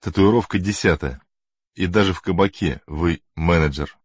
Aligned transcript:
Татуировка 0.00 0.60
десятая. 0.60 1.20
И 1.74 1.86
даже 1.86 2.12
в 2.12 2.20
кабаке 2.20 2.80
вы 2.86 3.20
менеджер. 3.34 3.98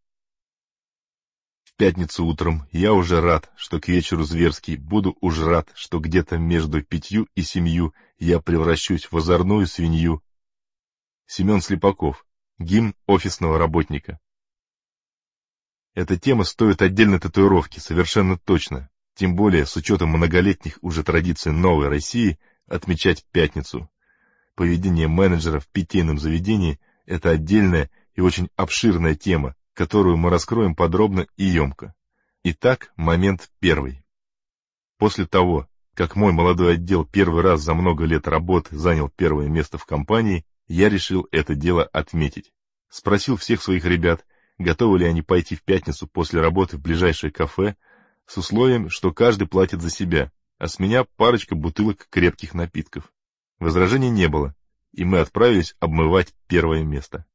В 1.63 1.75
пятницу 1.75 2.25
утром 2.25 2.67
я 2.71 2.93
уже 2.93 3.21
рад, 3.21 3.51
что 3.55 3.79
к 3.79 3.87
вечеру 3.87 4.23
зверский, 4.23 4.75
буду 4.75 5.15
уж 5.21 5.39
рад, 5.39 5.71
что 5.75 5.99
где-то 5.99 6.37
между 6.37 6.83
пятью 6.83 7.27
и 7.35 7.43
семью 7.43 7.93
я 8.17 8.39
превращусь 8.39 9.11
в 9.11 9.17
озорную 9.17 9.67
свинью. 9.67 10.23
Семен 11.27 11.61
Слепаков. 11.61 12.25
Гимн 12.59 12.95
офисного 13.07 13.57
работника. 13.57 14.19
Эта 15.95 16.19
тема 16.19 16.43
стоит 16.43 16.81
отдельной 16.81 17.19
татуировки, 17.19 17.79
совершенно 17.79 18.37
точно. 18.37 18.89
Тем 19.15 19.35
более, 19.35 19.65
с 19.65 19.75
учетом 19.75 20.09
многолетних 20.09 20.79
уже 20.81 21.03
традиций 21.03 21.51
новой 21.51 21.87
России, 21.87 22.39
отмечать 22.67 23.25
пятницу. 23.31 23.89
Поведение 24.55 25.07
менеджера 25.07 25.59
в 25.59 25.67
питейном 25.67 26.19
заведении– 26.19 26.79
это 27.05 27.31
отдельная 27.31 27.89
и 28.15 28.21
очень 28.21 28.49
обширная 28.55 29.15
тема, 29.15 29.55
которую 29.73 30.17
мы 30.17 30.29
раскроем 30.29 30.75
подробно 30.75 31.27
и 31.37 31.45
емко. 31.45 31.95
Итак, 32.43 32.91
момент 32.95 33.49
первый. 33.59 34.03
После 34.97 35.25
того, 35.25 35.67
как 35.95 36.15
мой 36.15 36.33
молодой 36.33 36.73
отдел 36.73 37.05
первый 37.05 37.41
раз 37.41 37.61
за 37.61 37.73
много 37.73 38.05
лет 38.05 38.27
работы 38.27 38.77
занял 38.77 39.09
первое 39.09 39.47
место 39.47 39.77
в 39.77 39.85
компании, 39.85 40.45
я 40.67 40.89
решил 40.89 41.27
это 41.31 41.55
дело 41.55 41.83
отметить. 41.83 42.51
Спросил 42.89 43.37
всех 43.37 43.61
своих 43.61 43.85
ребят, 43.85 44.25
готовы 44.57 44.99
ли 44.99 45.05
они 45.05 45.21
пойти 45.21 45.55
в 45.55 45.63
пятницу 45.63 46.07
после 46.07 46.41
работы 46.41 46.77
в 46.77 46.81
ближайшее 46.81 47.31
кафе, 47.31 47.75
с 48.27 48.37
условием, 48.37 48.89
что 48.89 49.11
каждый 49.11 49.47
платит 49.47 49.81
за 49.81 49.89
себя, 49.89 50.31
а 50.57 50.67
с 50.67 50.79
меня 50.79 51.03
парочка 51.03 51.55
бутылок 51.55 52.07
крепких 52.09 52.53
напитков. 52.53 53.12
Возражений 53.63 54.09
не 54.09 54.27
было, 54.27 54.53
и 54.91 55.05
мы 55.05 55.19
отправились 55.19 55.77
обмывать 55.79 56.35
первое 56.47 56.83
место. 56.83 57.25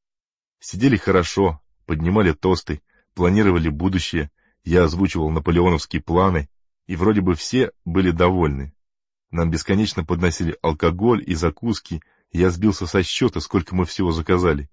Сидели 0.61 0.99
хорошо, 0.99 1.63
поднимали 1.87 2.33
тосты, 2.33 2.83
планировали 3.15 3.71
будущее, 3.71 4.31
я 4.63 4.85
озвучивал 4.85 5.31
наполеоновские 5.31 6.03
планы, 6.03 6.51
и 6.87 6.97
вроде 6.97 7.23
бы 7.23 7.35
все 7.35 7.73
были 7.87 8.11
довольны. 8.11 8.75
Нам 9.31 9.51
бесконечно 9.51 10.05
подносили 10.05 10.59
алкоголь 10.61 11.25
и 11.27 11.35
закуски, 11.35 12.03
я 12.31 12.51
сбился 12.51 12.87
со 12.87 13.03
счета, 13.03 13.41
сколько 13.41 13.75
мы 13.75 13.87
всего 13.87 14.13
заказали. 14.13 14.69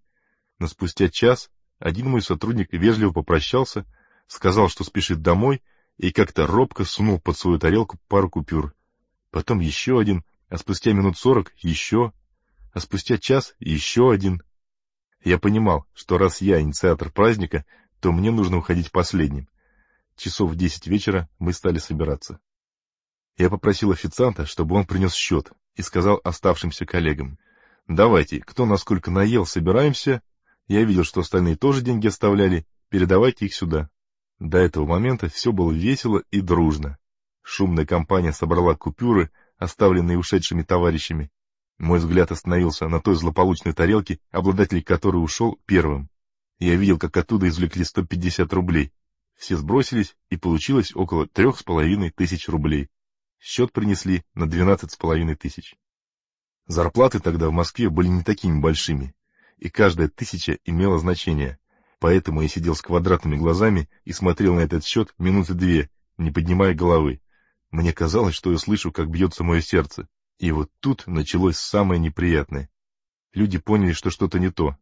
Но 0.59 0.67
спустя 0.67 1.07
час 1.07 1.49
один 1.79 2.09
мой 2.09 2.21
сотрудник 2.21 2.73
вежливо 2.73 3.13
попрощался, 3.13 3.85
сказал, 4.27 4.67
что 4.67 4.83
спешит 4.83 5.21
домой, 5.21 5.61
и 5.95 6.11
как-то 6.11 6.47
робко 6.47 6.83
сунул 6.83 7.17
под 7.17 7.37
свою 7.37 7.59
тарелку 7.59 7.97
пару 8.09 8.29
купюр. 8.29 8.75
Потом 9.31 9.61
еще 9.61 9.97
один, 9.97 10.25
а 10.55 10.57
спустя 10.57 10.93
минут 10.93 11.17
сорок 11.17 11.51
еще, 11.57 12.13
а 12.71 12.79
спустя 12.79 13.17
час 13.17 13.55
еще 13.59 14.09
один. 14.09 14.41
Я 15.21 15.37
понимал, 15.37 15.85
что 15.93 16.17
раз 16.17 16.39
я 16.39 16.61
инициатор 16.61 17.11
праздника, 17.11 17.65
то 17.99 18.13
мне 18.13 18.31
нужно 18.31 18.59
уходить 18.59 18.89
последним. 18.89 19.49
Часов 20.15 20.51
в 20.51 20.55
десять 20.55 20.87
вечера 20.87 21.27
мы 21.39 21.51
стали 21.51 21.77
собираться. 21.77 22.39
Я 23.35 23.49
попросил 23.49 23.91
официанта, 23.91 24.45
чтобы 24.45 24.75
он 24.75 24.85
принес 24.85 25.13
счет, 25.13 25.51
и 25.75 25.81
сказал 25.81 26.21
оставшимся 26.23 26.85
коллегам, 26.85 27.37
«Давайте, 27.89 28.39
кто 28.39 28.65
насколько 28.65 29.11
наел, 29.11 29.45
собираемся. 29.45 30.21
Я 30.69 30.85
видел, 30.85 31.03
что 31.03 31.19
остальные 31.19 31.57
тоже 31.57 31.81
деньги 31.81 32.07
оставляли, 32.07 32.65
передавайте 32.87 33.47
их 33.47 33.53
сюда». 33.53 33.89
До 34.39 34.57
этого 34.57 34.85
момента 34.85 35.27
все 35.27 35.51
было 35.51 35.73
весело 35.73 36.23
и 36.31 36.39
дружно. 36.39 36.97
Шумная 37.41 37.85
компания 37.85 38.31
собрала 38.31 38.73
купюры, 38.75 39.31
оставленные 39.57 40.17
ушедшими 40.17 40.63
товарищами. 40.63 41.31
Мой 41.77 41.99
взгляд 41.99 42.31
остановился 42.31 42.87
на 42.87 43.01
той 43.01 43.15
злополучной 43.15 43.73
тарелке, 43.73 44.19
обладатель 44.31 44.83
которой 44.83 45.17
ушел 45.17 45.59
первым. 45.65 46.09
Я 46.59 46.75
видел, 46.75 46.97
как 46.97 47.17
оттуда 47.17 47.47
извлекли 47.49 47.83
150 47.83 48.51
рублей. 48.53 48.93
Все 49.35 49.57
сбросились, 49.57 50.15
и 50.29 50.37
получилось 50.37 50.95
около 50.95 51.27
трех 51.27 51.59
с 51.59 51.63
половиной 51.63 52.11
тысяч 52.11 52.47
рублей. 52.47 52.89
Счет 53.39 53.73
принесли 53.73 54.23
на 54.33 54.49
двенадцать 54.49 54.91
с 54.91 54.95
половиной 54.95 55.35
тысяч. 55.35 55.75
Зарплаты 56.67 57.19
тогда 57.19 57.49
в 57.49 57.51
Москве 57.51 57.89
были 57.89 58.07
не 58.07 58.23
такими 58.23 58.59
большими, 58.59 59.13
и 59.57 59.69
каждая 59.69 60.07
тысяча 60.07 60.57
имела 60.65 60.97
значение. 60.97 61.59
Поэтому 61.99 62.41
я 62.41 62.47
сидел 62.47 62.75
с 62.75 62.81
квадратными 62.81 63.35
глазами 63.35 63.89
и 64.03 64.13
смотрел 64.13 64.55
на 64.55 64.61
этот 64.61 64.85
счет 64.85 65.13
минуты 65.17 65.53
две, 65.53 65.89
не 66.17 66.31
поднимая 66.31 66.73
головы. 66.73 67.21
Мне 67.75 67.91
казалось, 67.91 68.33
что 68.33 68.53
я 68.53 68.57
слышу, 68.57 68.93
как 68.93 69.09
бьется 69.09 69.43
мое 69.43 69.59
сердце. 69.59 70.07
И 70.39 70.49
вот 70.53 70.71
тут 70.79 71.07
началось 71.07 71.57
самое 71.57 71.99
неприятное. 71.99 72.69
Люди 73.33 73.57
поняли, 73.57 73.91
что 73.91 74.09
что-то 74.09 74.39
не 74.39 74.49
то. 74.49 74.77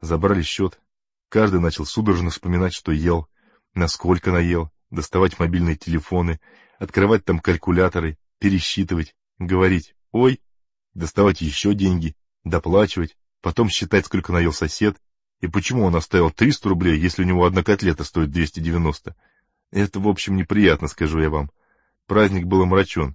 Забрали 0.00 0.42
счет. 0.42 0.80
Каждый 1.28 1.58
начал 1.58 1.86
судорожно 1.86 2.30
вспоминать, 2.30 2.72
что 2.72 2.92
ел, 2.92 3.26
насколько 3.74 4.30
наел, 4.30 4.70
доставать 4.90 5.40
мобильные 5.40 5.74
телефоны, 5.74 6.38
открывать 6.78 7.24
там 7.24 7.40
калькуляторы, 7.40 8.16
пересчитывать, 8.38 9.16
говорить 9.40 9.96
«Ой», 10.12 10.40
доставать 10.94 11.40
еще 11.40 11.74
деньги, 11.74 12.14
доплачивать, 12.44 13.16
потом 13.40 13.68
считать, 13.68 14.06
сколько 14.06 14.30
наел 14.32 14.52
сосед, 14.52 15.02
и 15.40 15.48
почему 15.48 15.82
он 15.82 15.96
оставил 15.96 16.30
300 16.30 16.68
рублей, 16.68 16.96
если 16.96 17.24
у 17.24 17.26
него 17.26 17.44
одна 17.44 17.64
котлета 17.64 18.04
стоит 18.04 18.30
290. 18.30 19.16
Это, 19.72 19.98
в 19.98 20.06
общем, 20.06 20.36
неприятно, 20.36 20.86
скажу 20.86 21.18
я 21.18 21.28
вам. 21.28 21.50
Праздник 22.10 22.46
был 22.46 22.62
омрачен. 22.62 23.14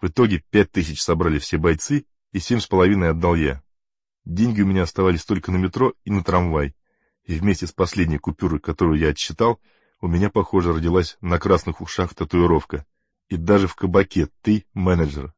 В 0.00 0.06
итоге 0.06 0.42
пять 0.48 0.72
тысяч 0.72 1.02
собрали 1.02 1.38
все 1.38 1.58
бойцы, 1.58 2.06
и 2.32 2.38
семь 2.38 2.58
с 2.58 2.66
половиной 2.66 3.10
отдал 3.10 3.34
я. 3.34 3.62
Деньги 4.24 4.62
у 4.62 4.66
меня 4.66 4.84
оставались 4.84 5.26
только 5.26 5.52
на 5.52 5.58
метро 5.58 5.92
и 6.04 6.10
на 6.10 6.24
трамвай. 6.24 6.74
И 7.24 7.34
вместе 7.34 7.66
с 7.66 7.72
последней 7.72 8.16
купюрой, 8.16 8.58
которую 8.58 8.98
я 8.98 9.08
отсчитал, 9.08 9.60
у 10.00 10.08
меня, 10.08 10.30
похоже, 10.30 10.72
родилась 10.72 11.18
на 11.20 11.38
красных 11.38 11.82
ушах 11.82 12.14
татуировка. 12.14 12.86
И 13.28 13.36
даже 13.36 13.68
в 13.68 13.74
кабаке 13.74 14.30
ты 14.40 14.64
менеджер. 14.72 15.34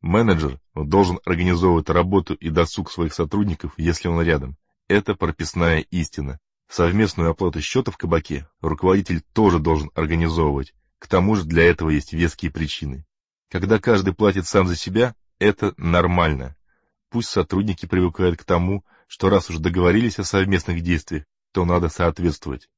Менеджер 0.00 0.58
должен 0.74 1.20
организовывать 1.26 1.90
работу 1.90 2.32
и 2.32 2.48
досуг 2.48 2.90
своих 2.90 3.12
сотрудников, 3.12 3.74
если 3.76 4.08
он 4.08 4.22
рядом. 4.22 4.56
Это 4.88 5.14
прописная 5.14 5.80
истина. 5.80 6.40
Совместную 6.70 7.28
оплату 7.28 7.60
счета 7.60 7.90
в 7.90 7.98
кабаке 7.98 8.48
руководитель 8.62 9.20
тоже 9.34 9.58
должен 9.58 9.90
организовывать. 9.94 10.72
К 10.98 11.06
тому 11.06 11.36
же 11.36 11.44
для 11.44 11.64
этого 11.64 11.90
есть 11.90 12.12
веские 12.12 12.50
причины. 12.50 13.04
Когда 13.50 13.78
каждый 13.78 14.14
платит 14.14 14.46
сам 14.46 14.66
за 14.66 14.76
себя, 14.76 15.14
это 15.38 15.72
нормально. 15.76 16.56
Пусть 17.10 17.28
сотрудники 17.28 17.86
привыкают 17.86 18.38
к 18.38 18.44
тому, 18.44 18.84
что 19.06 19.30
раз 19.30 19.48
уж 19.48 19.58
договорились 19.58 20.18
о 20.18 20.24
совместных 20.24 20.82
действиях, 20.82 21.24
то 21.52 21.64
надо 21.64 21.88
соответствовать. 21.88 22.68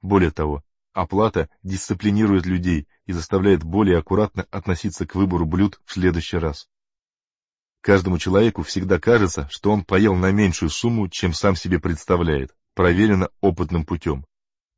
Более 0.00 0.30
того, 0.30 0.62
оплата 0.92 1.48
дисциплинирует 1.62 2.46
людей 2.46 2.86
и 3.06 3.12
заставляет 3.12 3.64
более 3.64 3.98
аккуратно 3.98 4.46
относиться 4.50 5.06
к 5.06 5.14
выбору 5.14 5.46
блюд 5.46 5.80
в 5.84 5.92
следующий 5.92 6.36
раз. 6.36 6.68
Каждому 7.80 8.18
человеку 8.18 8.62
всегда 8.62 9.00
кажется, 9.00 9.48
что 9.50 9.72
он 9.72 9.84
поел 9.84 10.14
на 10.14 10.30
меньшую 10.30 10.70
сумму, 10.70 11.08
чем 11.08 11.32
сам 11.32 11.56
себе 11.56 11.80
представляет, 11.80 12.54
проверено 12.74 13.28
опытным 13.40 13.84
путем. 13.84 14.24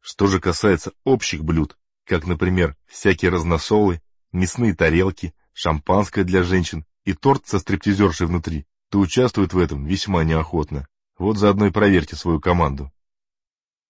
Что 0.00 0.26
же 0.26 0.40
касается 0.40 0.92
общих 1.04 1.44
блюд, 1.44 1.76
как, 2.04 2.26
например, 2.26 2.76
всякие 2.86 3.30
разносолы, 3.30 4.00
мясные 4.32 4.74
тарелки, 4.74 5.34
шампанское 5.52 6.24
для 6.24 6.42
женщин 6.42 6.84
и 7.04 7.12
торт 7.12 7.46
со 7.46 7.58
стриптизершей 7.58 8.26
внутри, 8.26 8.66
то 8.90 9.00
участвуют 9.00 9.52
в 9.52 9.58
этом 9.58 9.86
весьма 9.86 10.24
неохотно. 10.24 10.86
Вот 11.18 11.38
заодно 11.38 11.66
и 11.66 11.70
проверьте 11.70 12.16
свою 12.16 12.40
команду. 12.40 12.92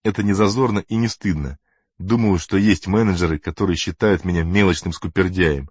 Это 0.03 0.23
не 0.23 0.35
зазорно 0.35 0.81
и 0.81 0.97
не 0.97 1.09
стыдно. 1.09 1.59
Думаю, 1.99 2.39
что 2.39 2.57
есть 2.57 2.87
менеджеры, 2.87 3.39
которые 3.39 3.77
считают 3.77 4.25
меня 4.25 4.43
мелочным 4.43 4.93
скупердяем. 4.93 5.71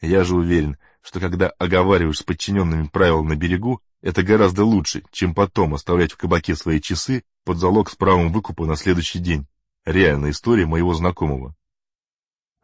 Я 0.00 0.24
же 0.24 0.36
уверен, 0.36 0.78
что 1.00 1.18
когда 1.20 1.48
оговариваешь 1.48 2.18
с 2.18 2.22
подчиненными 2.22 2.86
правила 2.86 3.22
на 3.22 3.36
берегу, 3.36 3.80
это 4.00 4.22
гораздо 4.22 4.64
лучше, 4.64 5.02
чем 5.10 5.34
потом 5.34 5.74
оставлять 5.74 6.12
в 6.12 6.16
кабаке 6.16 6.54
свои 6.54 6.80
часы 6.80 7.24
под 7.44 7.58
залог 7.58 7.90
с 7.90 7.96
правом 7.96 8.32
выкупа 8.32 8.66
на 8.66 8.76
следующий 8.76 9.18
день. 9.18 9.46
Реальная 9.84 10.30
история 10.30 10.66
моего 10.66 10.94
знакомого. 10.94 11.56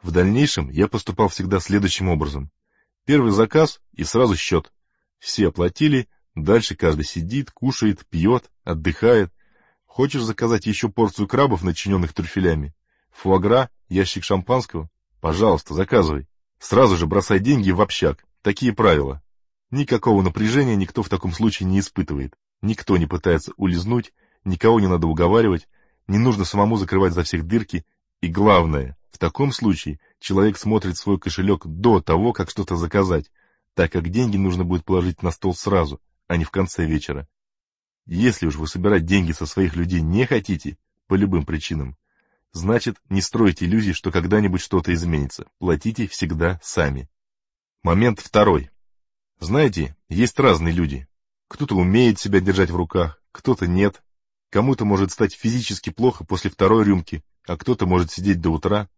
В 0.03 0.13
дальнейшем 0.13 0.71
я 0.71 0.89
поступал 0.89 1.29
всегда 1.29 1.61
следующим 1.61 2.09
образом. 2.09 2.51
Первый 3.05 3.33
заказ 3.33 3.81
и 3.95 4.05
сразу 4.05 4.37
счет. 4.37 4.73
Все 5.19 5.49
оплатили, 5.49 6.09
дальше 6.35 6.77
каждый 6.77 7.05
сидит, 7.05 7.51
кушает, 7.51 8.07
пьет, 8.07 8.51
отдыхает. 8.65 9.33
Хочешь 9.87 10.23
заказать 10.23 10.67
еще 10.67 10.89
порцию 10.89 11.27
крабов, 11.27 11.63
начиненных 11.63 12.13
трюфелями? 12.13 12.75
Фуагра, 13.11 13.71
ящик 13.89 14.23
шампанского? 14.23 14.89
Пожалуйста, 15.21 15.75
заказывай. 15.75 16.29
Сразу 16.61 16.97
же 16.97 17.07
бросай 17.07 17.41
деньги 17.41 17.71
в 17.73 17.81
общак. 17.81 18.25
Такие 18.43 18.73
правила. 18.73 19.23
Никакого 19.71 20.23
напряжения 20.23 20.77
никто 20.77 21.03
в 21.03 21.09
таком 21.09 21.33
случае 21.33 21.69
не 21.69 21.81
испытывает. 21.81 22.35
Никто 22.63 22.97
не 22.97 23.07
пытается 23.07 23.53
улизнуть, 23.57 24.13
никого 24.45 24.81
не 24.81 24.87
надо 24.87 25.07
уговаривать, 25.07 25.69
не 26.07 26.19
нужно 26.19 26.45
самому 26.45 26.77
закрывать 26.77 27.13
за 27.13 27.23
всех 27.23 27.47
дырки. 27.47 27.85
И 28.21 28.29
главное, 28.29 28.97
в 29.11 29.19
таком 29.19 29.53
случае 29.53 30.01
человек 30.21 30.57
смотрит 30.59 30.97
свой 30.97 31.19
кошелек 31.19 31.67
до 31.67 32.01
того, 32.01 32.33
как 32.33 32.51
что-то 32.51 32.77
заказать, 32.77 33.31
так 33.75 33.93
как 33.93 34.09
деньги 34.11 34.37
нужно 34.37 34.65
будет 34.65 34.85
положить 34.85 35.23
на 35.23 35.31
стол 35.31 35.55
сразу, 35.55 36.01
а 36.27 36.37
не 36.37 36.45
в 36.45 36.51
конце 36.51 36.85
вечера. 36.87 37.29
Если 38.07 38.47
уж 38.47 38.57
вы 38.57 38.67
собирать 38.67 39.05
деньги 39.05 39.33
со 39.33 39.47
своих 39.47 39.77
людей 39.77 40.01
не 40.01 40.27
хотите, 40.27 40.79
по 41.07 41.15
любым 41.15 41.45
причинам, 41.45 41.97
значит, 42.53 42.97
не 43.09 43.21
стройте 43.21 43.65
иллюзий, 43.65 43.93
что 43.93 44.13
когда-нибудь 44.13 44.61
что-то 44.61 44.93
изменится. 44.95 45.47
Платите 45.59 46.07
всегда 46.07 46.61
сами. 46.63 47.09
Момент 47.83 48.21
второй. 48.21 48.71
Знаете, 49.41 49.97
есть 50.09 50.39
разные 50.39 50.73
люди. 50.75 51.09
Кто-то 51.49 51.75
умеет 51.77 52.19
себя 52.19 52.41
держать 52.41 52.71
в 52.71 52.77
руках, 52.77 53.23
кто-то 53.33 53.67
нет. 53.67 54.03
Кому-то 54.51 54.85
может 54.85 55.13
стать 55.13 55.35
физически 55.35 55.91
плохо 55.91 56.25
после 56.25 56.51
второй 56.51 56.85
рюмки, 56.85 57.23
а 57.47 57.57
кто-то 57.57 57.87
может 57.87 58.11
сидеть 58.11 58.41
до 58.41 58.51
утра. 58.51 58.89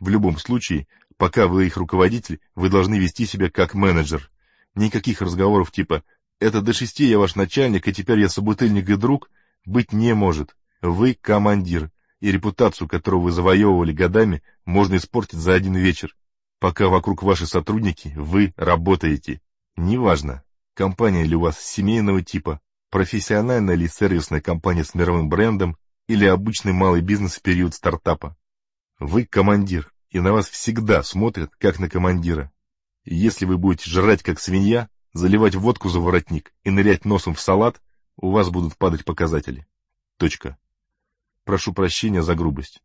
В 0.00 0.08
любом 0.08 0.38
случае, 0.38 0.86
пока 1.16 1.46
вы 1.46 1.66
их 1.66 1.76
руководитель, 1.76 2.40
вы 2.54 2.68
должны 2.68 2.98
вести 2.98 3.26
себя 3.26 3.50
как 3.50 3.74
менеджер. 3.74 4.30
Никаких 4.74 5.20
разговоров 5.20 5.72
типа 5.72 6.04
«это 6.40 6.60
до 6.60 6.72
шести 6.72 7.06
я 7.06 7.18
ваш 7.18 7.34
начальник, 7.34 7.88
и 7.88 7.92
теперь 7.92 8.20
я 8.20 8.28
собутыльник 8.28 8.88
и 8.88 8.96
друг» 8.96 9.30
быть 9.64 9.92
не 9.92 10.14
может. 10.14 10.56
Вы 10.80 11.14
командир, 11.14 11.90
и 12.20 12.32
репутацию, 12.32 12.88
которую 12.88 13.22
вы 13.22 13.32
завоевывали 13.32 13.92
годами, 13.92 14.42
можно 14.64 14.96
испортить 14.96 15.38
за 15.38 15.54
один 15.54 15.76
вечер. 15.76 16.16
Пока 16.58 16.88
вокруг 16.88 17.22
ваши 17.22 17.46
сотрудники, 17.46 18.12
вы 18.16 18.52
работаете. 18.56 19.40
Неважно, 19.76 20.42
компания 20.74 21.24
ли 21.24 21.36
у 21.36 21.40
вас 21.40 21.60
семейного 21.60 22.22
типа, 22.22 22.60
профессиональная 22.90 23.74
ли 23.74 23.88
сервисная 23.88 24.40
компания 24.40 24.84
с 24.84 24.94
мировым 24.94 25.28
брендом 25.28 25.76
или 26.08 26.24
обычный 26.24 26.72
малый 26.72 27.00
бизнес 27.00 27.34
в 27.34 27.42
период 27.42 27.74
стартапа. 27.74 28.36
Вы 28.98 29.26
командир, 29.26 29.92
и 30.10 30.18
на 30.18 30.32
вас 30.32 30.48
всегда 30.48 31.04
смотрят, 31.04 31.52
как 31.58 31.78
на 31.78 31.88
командира. 31.88 32.50
Если 33.04 33.44
вы 33.44 33.56
будете 33.56 33.88
жрать, 33.88 34.24
как 34.24 34.40
свинья, 34.40 34.88
заливать 35.12 35.54
водку 35.54 35.88
за 35.88 36.00
воротник 36.00 36.52
и 36.64 36.70
нырять 36.70 37.04
носом 37.04 37.34
в 37.34 37.40
салат, 37.40 37.80
у 38.16 38.32
вас 38.32 38.50
будут 38.50 38.76
падать 38.76 39.04
показатели. 39.04 39.66
Точка. 40.16 40.58
Прошу 41.44 41.72
прощения 41.72 42.22
за 42.22 42.34
грубость. 42.34 42.82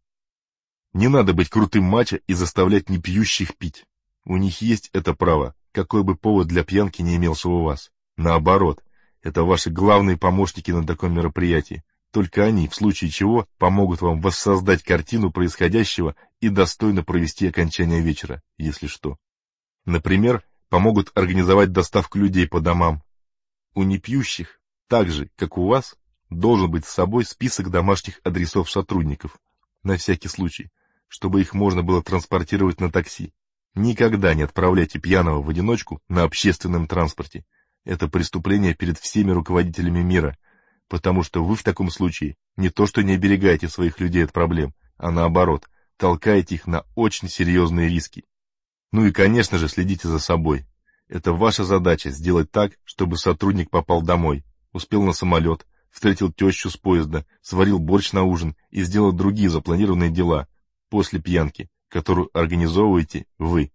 Не 0.93 1.07
надо 1.07 1.33
быть 1.33 1.49
крутым 1.49 1.85
мачо 1.85 2.19
и 2.27 2.35
заставлять 2.35 2.89
непьющих 2.89 3.57
пить. 3.57 3.85
У 4.23 4.37
них 4.37 4.61
есть 4.61 4.91
это 4.93 5.15
право, 5.15 5.55
какой 5.71 6.03
бы 6.03 6.15
повод 6.15 6.47
для 6.47 6.63
пьянки 6.63 7.01
не 7.01 7.15
имелся 7.15 7.49
у 7.49 7.63
вас. 7.63 7.91
Наоборот, 8.15 8.83
это 9.23 9.43
ваши 9.43 9.71
главные 9.71 10.17
помощники 10.17 10.69
на 10.69 10.85
таком 10.85 11.13
мероприятии. 11.13 11.83
Только 12.13 12.43
они, 12.43 12.67
в 12.67 12.75
случае 12.75 13.09
чего, 13.09 13.47
помогут 13.57 14.01
вам 14.01 14.21
воссоздать 14.21 14.83
картину 14.83 15.31
происходящего 15.31 16.15
и 16.41 16.49
достойно 16.49 17.03
провести 17.03 17.47
окончание 17.47 18.01
вечера, 18.01 18.43
если 18.59 18.85
что. 18.85 19.17
Например, 19.85 20.43
помогут 20.69 21.11
организовать 21.15 21.71
доставку 21.71 22.19
людей 22.19 22.47
по 22.47 22.61
домам. 22.61 23.01
У 23.73 23.81
непьющих, 23.81 24.61
так 24.87 25.09
же, 25.09 25.31
как 25.35 25.57
у 25.57 25.65
вас, 25.65 25.95
должен 26.29 26.69
быть 26.69 26.85
с 26.85 26.93
собой 26.93 27.25
список 27.25 27.71
домашних 27.71 28.19
адресов 28.23 28.69
сотрудников, 28.69 29.39
на 29.81 29.97
всякий 29.97 30.27
случай, 30.27 30.69
чтобы 31.07 31.41
их 31.41 31.55
можно 31.55 31.81
было 31.81 32.03
транспортировать 32.03 32.79
на 32.79 32.91
такси. 32.91 33.33
Никогда 33.73 34.35
не 34.35 34.43
отправляйте 34.43 34.99
пьяного 34.99 35.41
в 35.41 35.49
одиночку 35.49 35.99
на 36.09 36.25
общественном 36.25 36.85
транспорте. 36.85 37.43
Это 37.85 38.07
преступление 38.07 38.75
перед 38.75 38.99
всеми 38.99 39.31
руководителями 39.31 40.03
мира, 40.03 40.37
потому 40.93 41.23
что 41.23 41.43
вы 41.43 41.55
в 41.55 41.63
таком 41.63 41.89
случае 41.89 42.35
не 42.55 42.69
то 42.69 42.85
что 42.85 43.01
не 43.01 43.13
оберегаете 43.13 43.67
своих 43.67 43.99
людей 43.99 44.25
от 44.25 44.31
проблем, 44.31 44.75
а 44.97 45.09
наоборот, 45.09 45.67
толкаете 45.97 46.53
их 46.53 46.67
на 46.67 46.85
очень 46.93 47.27
серьезные 47.29 47.89
риски. 47.89 48.25
Ну 48.91 49.03
и, 49.03 49.11
конечно 49.11 49.57
же, 49.57 49.67
следите 49.67 50.07
за 50.07 50.19
собой. 50.19 50.67
Это 51.07 51.33
ваша 51.33 51.63
задача 51.63 52.11
сделать 52.11 52.51
так, 52.51 52.73
чтобы 52.83 53.17
сотрудник 53.17 53.71
попал 53.71 54.03
домой, 54.03 54.45
успел 54.71 55.01
на 55.01 55.13
самолет, 55.13 55.65
встретил 55.89 56.31
тещу 56.31 56.69
с 56.69 56.77
поезда, 56.77 57.25
сварил 57.41 57.79
борщ 57.79 58.11
на 58.11 58.21
ужин 58.21 58.55
и 58.69 58.83
сделал 58.83 59.13
другие 59.13 59.49
запланированные 59.49 60.11
дела, 60.11 60.47
после 60.89 61.19
пьянки, 61.19 61.71
которую 61.89 62.29
организовываете 62.37 63.25
вы. 63.39 63.71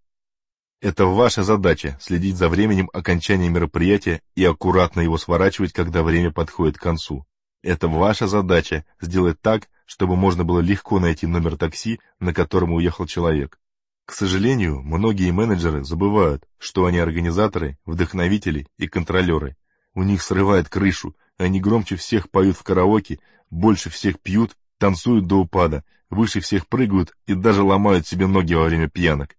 Это 0.80 1.06
ваша 1.06 1.42
задача– 1.42 1.98
следить 2.00 2.36
за 2.36 2.48
временем 2.48 2.88
окончания 2.92 3.48
мероприятия 3.48 4.22
и 4.36 4.44
аккуратно 4.44 5.00
его 5.00 5.18
сворачивать, 5.18 5.72
когда 5.72 6.04
время 6.04 6.30
подходит 6.30 6.78
к 6.78 6.82
концу. 6.82 7.26
Это 7.62 7.88
ваша 7.88 8.28
задача– 8.28 8.84
сделать 9.00 9.40
так, 9.40 9.68
чтобы 9.86 10.14
можно 10.14 10.44
было 10.44 10.60
легко 10.60 11.00
найти 11.00 11.26
номер 11.26 11.56
такси, 11.56 11.98
на 12.20 12.32
котором 12.32 12.74
уехал 12.74 13.06
человек. 13.06 13.58
К 14.06 14.12
сожалению, 14.12 14.80
многие 14.80 15.32
менеджеры 15.32 15.82
забывают, 15.82 16.46
что 16.58 16.84
они 16.84 16.98
организаторы, 16.98 17.76
вдохновители 17.84 18.68
и 18.78 18.86
контролеры. 18.86 19.56
У 19.94 20.04
них 20.04 20.22
срывает 20.22 20.68
крышу, 20.68 21.16
они 21.38 21.60
громче 21.60 21.96
всех 21.96 22.30
поют 22.30 22.56
в 22.56 22.62
караоке, 22.62 23.18
больше 23.50 23.90
всех 23.90 24.20
пьют, 24.20 24.56
танцуют 24.78 25.26
до 25.26 25.40
упада, 25.40 25.82
выше 26.08 26.38
всех 26.38 26.68
прыгают 26.68 27.16
и 27.26 27.34
даже 27.34 27.64
ломают 27.64 28.06
себе 28.06 28.28
ноги 28.28 28.54
во 28.54 28.66
время 28.66 28.88
пьянок. 28.88 29.37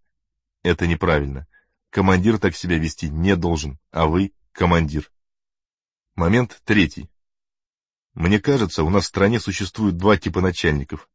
Это 0.64 0.88
неправильно. 0.88 1.48
Командир 1.90 2.38
так 2.38 2.56
себя 2.56 2.78
вести 2.78 3.10
не 3.10 3.36
должен, 3.36 3.80
а 3.92 4.08
вы— 4.08 4.34
командир. 4.52 5.12
Момент 6.16 6.62
третий. 6.66 7.10
Мне 8.14 8.40
кажется, 8.40 8.84
у 8.84 8.90
нас 8.90 9.06
в 9.06 9.08
стране 9.08 9.40
существует 9.40 9.98
два 9.98 10.18
типа 10.18 10.42
начальников. 10.42 11.10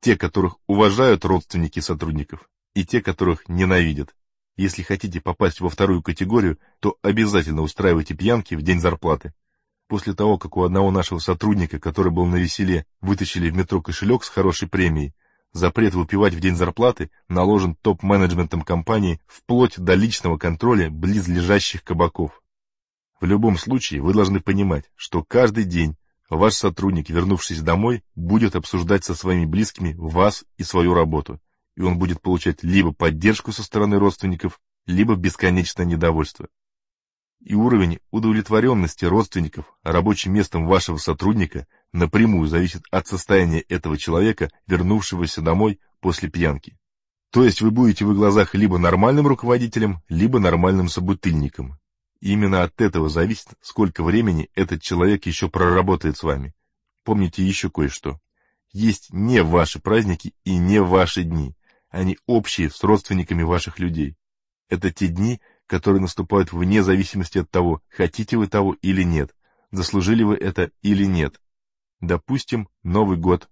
Те, 0.00 0.16
которых 0.16 0.56
уважают 0.66 1.24
родственники 1.24 1.80
сотрудников, 1.80 2.48
и 2.74 2.84
те, 2.84 3.00
которых 3.00 3.48
ненавидят. 3.48 4.14
Если 4.56 4.82
хотите 4.82 5.20
попасть 5.20 5.60
во 5.60 5.70
вторую 5.70 6.02
категорию, 6.02 6.58
то 6.80 6.98
обязательно 7.02 7.62
устраивайте 7.62 8.14
пьянки 8.14 8.54
в 8.54 8.62
день 8.62 8.80
зарплаты. 8.80 9.32
После 9.88 10.14
того, 10.14 10.38
как 10.38 10.56
у 10.56 10.62
одного 10.62 10.90
нашего 10.90 11.18
сотрудника, 11.18 11.80
который 11.80 12.12
был 12.12 12.26
на 12.26 12.36
веселе, 12.36 12.86
вытащили 13.00 13.50
в 13.50 13.56
метро 13.56 13.80
кошелек 13.82 14.22
с 14.22 14.28
хорошей 14.28 14.68
премией, 14.68 15.14
запрет 15.52 15.94
выпивать 15.94 16.34
в 16.34 16.40
день 16.40 16.56
зарплаты 16.56 17.10
наложен 17.28 17.74
топ-менеджментом 17.74 18.62
компании 18.62 19.20
вплоть 19.26 19.78
до 19.78 19.94
личного 19.94 20.38
контроля 20.38 20.90
близлежащих 20.90 21.82
кабаков. 21.84 22.42
В 23.20 23.24
любом 23.24 23.58
случае, 23.58 24.00
вы 24.00 24.14
должны 24.14 24.40
понимать, 24.40 24.90
что 24.96 25.22
каждый 25.22 25.64
день 25.64 25.96
ваш 26.28 26.54
сотрудник, 26.54 27.10
вернувшись 27.10 27.60
домой, 27.60 28.02
будет 28.14 28.56
обсуждать 28.56 29.04
со 29.04 29.14
своими 29.14 29.44
близкими 29.44 29.94
вас 29.98 30.44
и 30.56 30.62
свою 30.62 30.94
работу, 30.94 31.40
и 31.76 31.82
он 31.82 31.98
будет 31.98 32.22
получать 32.22 32.62
либо 32.62 32.92
поддержку 32.92 33.52
со 33.52 33.62
стороны 33.62 33.98
родственников, 33.98 34.60
либо 34.86 35.16
бесконечное 35.16 35.84
недовольство 35.84 36.48
и 37.40 37.54
уровень 37.54 37.98
удовлетворенности 38.10 39.04
родственников 39.04 39.74
рабочим 39.82 40.32
местом 40.32 40.66
вашего 40.66 40.98
сотрудника 40.98 41.66
напрямую 41.92 42.48
зависит 42.48 42.82
от 42.90 43.06
состояния 43.06 43.60
этого 43.60 43.96
человека, 43.96 44.50
вернувшегося 44.66 45.40
домой 45.40 45.80
после 46.00 46.28
пьянки. 46.28 46.78
То 47.30 47.44
есть 47.44 47.62
вы 47.62 47.70
будете 47.70 48.04
в 48.04 48.14
глазах 48.14 48.54
либо 48.54 48.78
нормальным 48.78 49.26
руководителем, 49.26 50.02
либо 50.08 50.38
нормальным 50.38 50.88
собутыльником. 50.88 51.78
Именно 52.20 52.64
от 52.64 52.80
этого 52.80 53.08
зависит, 53.08 53.48
сколько 53.62 54.02
времени 54.02 54.50
этот 54.54 54.82
человек 54.82 55.26
еще 55.26 55.48
проработает 55.48 56.18
с 56.18 56.22
вами. 56.22 56.54
Помните 57.04 57.42
еще 57.42 57.70
кое-что. 57.70 58.20
Есть 58.72 59.12
не 59.12 59.42
ваши 59.42 59.80
праздники 59.80 60.34
и 60.44 60.58
не 60.58 60.82
ваши 60.82 61.22
дни. 61.22 61.54
Они 61.88 62.18
общие 62.26 62.70
с 62.70 62.82
родственниками 62.84 63.42
ваших 63.42 63.78
людей. 63.78 64.16
Это 64.68 64.92
те 64.92 65.08
дни, 65.08 65.40
которые 65.70 66.00
наступают 66.00 66.52
вне 66.52 66.82
зависимости 66.82 67.38
от 67.38 67.48
того, 67.48 67.80
хотите 67.88 68.36
вы 68.36 68.48
того 68.48 68.76
или 68.82 69.04
нет, 69.04 69.36
заслужили 69.70 70.24
вы 70.24 70.34
это 70.34 70.72
или 70.82 71.04
нет. 71.04 71.40
Допустим, 72.00 72.68
Новый 72.82 73.16
год, 73.16 73.48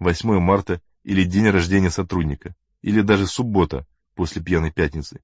8 0.00 0.40
марта 0.40 0.82
или 1.04 1.22
день 1.22 1.48
рождения 1.48 1.90
сотрудника, 1.90 2.56
или 2.80 3.00
даже 3.00 3.28
суббота 3.28 3.86
после 4.16 4.42
пьяной 4.42 4.72
пятницы. 4.72 5.20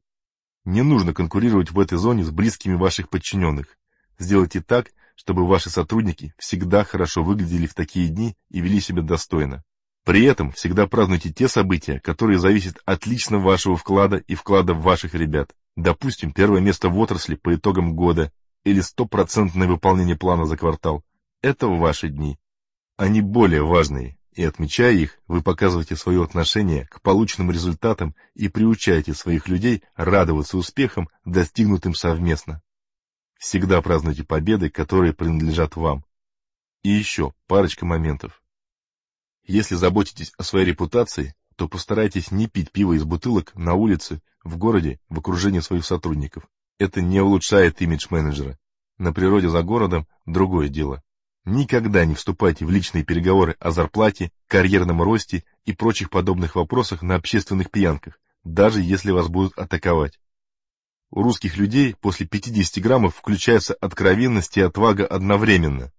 Не 0.65 0.83
нужно 0.83 1.13
конкурировать 1.13 1.73
в 1.73 1.81
этой 1.81 1.99
зоне 1.99 2.23
с 2.23 2.31
близкими 2.31 2.75
ваших 2.75 3.09
подчиненных. 3.09 3.77
Сделайте 4.17 4.61
так, 4.61 4.93
чтобы 5.17 5.45
ваши 5.45 5.71
сотрудники 5.71 6.35
всегда 6.39 6.85
хорошо 6.85 7.25
выглядели 7.25 7.67
в 7.67 7.75
такие 7.75 8.11
дни 8.11 8.37
и 8.49 8.61
вели 8.61 8.81
себя 8.81 9.03
достойно. 9.03 9.65
При 10.09 10.25
этом 10.25 10.53
всегда 10.53 10.87
празднуйте 10.87 11.31
те 11.31 11.49
события, 11.49 12.01
которые 12.01 12.39
зависят 12.39 12.79
от 12.87 13.05
лично 13.05 13.39
вашего 13.39 13.77
вклада 13.77 14.17
и 14.17 14.35
вклада 14.35 14.73
ваших 14.73 15.13
ребят. 15.13 15.55
Допустим, 15.77 16.33
первое 16.33 16.63
место 16.63 16.89
в 16.89 16.99
отрасли 16.99 17.35
по 17.35 17.55
итогам 17.55 17.95
года 17.95 18.33
или 18.65 18.81
стопроцентное 18.81 19.69
выполнение 19.69 20.17
плана 20.17 20.47
за 20.47 20.57
квартал. 20.57 21.05
Это 21.43 21.67
ваши 21.67 22.09
дни. 22.09 22.39
Они 22.97 23.21
более 23.21 23.63
важные, 23.63 24.17
и 24.33 24.43
отмечая 24.43 24.95
их, 24.95 25.19
вы 25.27 25.43
показываете 25.43 25.95
свое 25.95 26.25
отношение 26.25 26.87
к 26.87 27.03
полученным 27.03 27.51
результатам 27.51 28.15
и 28.35 28.49
приучаете 28.49 29.13
своих 29.13 29.47
людей 29.47 29.83
радоваться 29.95 30.57
успехам, 30.57 31.11
достигнутым 31.27 31.95
совместно. 31.95 32.63
Всегда 33.39 33.83
празднуйте 33.83 34.25
победы, 34.25 34.71
которые 34.71 35.13
принадлежат 35.13 35.77
вам. 35.77 36.03
И 36.83 36.89
еще 36.89 37.35
парочка 37.47 37.85
моментов. 37.85 38.41
Если 39.49 39.77
заботитесь 39.77 40.33
о 40.37 40.43
своей 40.43 40.67
репутации, 40.67 41.35
то 41.57 41.69
постарайтесь 41.69 42.31
не 42.31 42.49
пить 42.49 42.71
пиво 42.71 42.93
из 42.93 43.05
бутылок 43.05 43.55
на 43.55 43.73
улице, 43.73 44.21
в 44.45 44.59
городе, 44.59 45.01
в 45.09 45.19
окружении 45.21 45.61
своих 45.61 45.87
сотрудников. 45.87 46.45
Это 46.79 47.01
не 47.01 47.21
улучшает 47.23 47.81
имидж 47.81 48.09
менеджера. 48.11 48.59
На 48.99 49.15
природе 49.15 49.49
за 49.49 49.63
городом 49.63 50.07
другое 50.27 50.69
дело. 50.69 51.03
Никогда 51.47 52.05
не 52.05 52.15
вступайте 52.15 52.67
в 52.67 52.71
личные 52.71 53.05
переговоры 53.05 53.57
о 53.59 53.71
зарплате, 53.71 54.33
карьерном 54.49 55.01
росте 55.01 55.45
и 55.65 55.73
прочих 55.73 56.11
подобных 56.11 56.55
вопросах 56.55 57.01
на 57.01 57.15
общественных 57.15 57.71
пьянках, 57.71 58.21
даже 58.45 58.83
если 58.83 59.13
вас 59.13 59.29
будут 59.29 59.59
атаковать. 59.59 60.21
У 61.11 61.23
русских 61.23 61.57
людей 61.57 61.97
после 61.99 62.27
50 62.27 62.85
граммов 62.85 63.17
включается 63.17 63.73
откровенность 63.73 64.59
и 64.59 64.61
отвага 64.61 65.07
одновременно. 65.07 65.91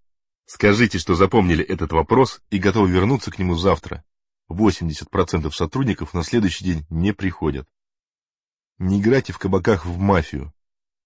Скажите, 0.51 0.97
что 0.97 1.13
запомнили 1.13 1.63
этот 1.63 1.91
вопрос 1.91 2.41
и 2.49 2.57
готовы 2.57 2.89
вернуться 2.89 3.29
к 3.29 3.37
нему 3.37 3.53
завтра. 3.53 4.03
80% 4.49 5.51
сотрудников 5.51 6.15
на 6.15 6.23
следующий 6.23 6.65
день 6.65 6.87
не 6.89 7.13
приходят. 7.13 7.67
Не 8.79 8.99
играйте 8.99 9.31
в 9.31 9.37
кабаках 9.37 9.85
в 9.85 9.99
мафию. 9.99 10.51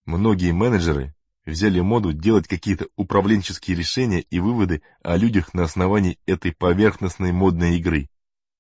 Многие 0.06 0.54
менеджеры 0.54 1.14
взяли 1.46 1.82
моду 1.82 2.14
делать 2.14 2.48
какие-то 2.48 2.88
управленческие 2.96 3.76
решения 3.76 4.22
и 4.22 4.40
выводы 4.40 4.82
о 5.02 5.18
людях 5.18 5.54
на 5.54 5.64
основании 5.64 6.20
этой 6.26 6.54
поверхностной 6.54 7.34
модной 7.34 7.78
игры. 7.80 8.08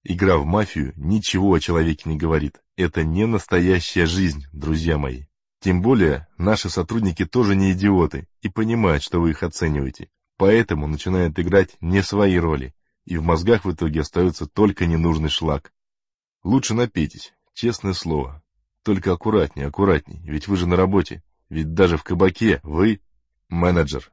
Игра 0.04 0.38
в 0.38 0.44
мафию 0.44 0.92
ничего 0.98 1.54
о 1.54 1.62
человеке 1.62 2.10
не 2.10 2.18
говорит. 2.18 2.62
Это 2.76 3.06
не 3.06 3.26
настоящая 3.26 4.06
жизнь, 4.06 4.48
друзья 4.52 4.98
мои. 4.98 5.28
Тем 5.62 5.82
более, 5.82 6.28
наши 6.38 6.70
сотрудники 6.70 7.24
тоже 7.24 7.56
не 7.56 7.72
идиоты 7.72 8.28
и 8.42 8.50
понимают, 8.50 9.02
что 9.02 9.22
вы 9.22 9.30
их 9.30 9.44
оцениваете. 9.44 10.10
Поэтому 10.38 10.88
начинают 10.88 11.38
играть 11.40 11.78
не 11.82 12.02
свои 12.02 12.38
роли, 12.38 12.74
и 13.06 13.18
в 13.18 13.24
мозгах 13.24 13.66
в 13.66 13.72
итоге 13.72 14.02
остается 14.02 14.48
только 14.48 14.86
ненужный 14.86 15.30
шлак. 15.30 15.74
Лучше 16.44 16.74
напейтесь, 16.74 17.34
честное 17.54 17.94
слово. 17.94 18.44
Только 18.84 19.14
аккуратней, 19.14 19.66
аккуратней, 19.66 20.22
ведь 20.24 20.48
вы 20.48 20.58
же 20.58 20.68
на 20.68 20.76
работе. 20.76 21.24
Ведь 21.50 21.74
даже 21.74 21.98
в 21.98 22.04
кабаке 22.04 22.60
вы 22.64 23.00
менеджер. 23.48 24.12